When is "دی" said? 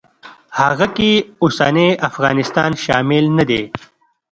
3.49-3.63